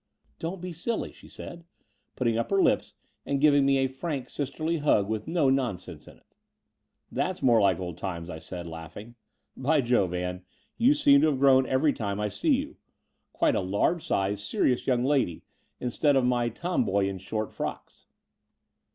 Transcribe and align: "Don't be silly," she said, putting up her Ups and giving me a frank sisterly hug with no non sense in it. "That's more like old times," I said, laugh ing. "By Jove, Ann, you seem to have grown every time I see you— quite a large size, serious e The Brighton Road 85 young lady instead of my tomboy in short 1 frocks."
"Don't 0.39 0.61
be 0.61 0.73
silly," 0.73 1.11
she 1.11 1.27
said, 1.27 1.63
putting 2.15 2.35
up 2.35 2.49
her 2.49 2.59
Ups 2.67 2.95
and 3.23 3.39
giving 3.39 3.67
me 3.67 3.77
a 3.77 3.85
frank 3.87 4.31
sisterly 4.31 4.77
hug 4.77 5.07
with 5.07 5.27
no 5.27 5.51
non 5.51 5.77
sense 5.77 6.07
in 6.07 6.17
it. 6.17 6.33
"That's 7.11 7.43
more 7.43 7.61
like 7.61 7.77
old 7.77 7.99
times," 7.99 8.27
I 8.27 8.39
said, 8.39 8.65
laugh 8.65 8.97
ing. 8.97 9.13
"By 9.55 9.79
Jove, 9.81 10.15
Ann, 10.15 10.43
you 10.75 10.95
seem 10.95 11.21
to 11.21 11.27
have 11.27 11.37
grown 11.37 11.67
every 11.67 11.93
time 11.93 12.19
I 12.19 12.29
see 12.29 12.55
you— 12.55 12.77
quite 13.31 13.53
a 13.53 13.61
large 13.61 14.03
size, 14.03 14.41
serious 14.43 14.81
e 14.81 14.85
The 14.85 14.85
Brighton 14.97 15.05
Road 15.05 15.11
85 15.17 15.21
young 15.21 15.25
lady 15.27 15.43
instead 15.79 16.15
of 16.15 16.25
my 16.25 16.49
tomboy 16.49 17.05
in 17.05 17.19
short 17.19 17.49
1 17.49 17.53
frocks." 17.57 18.07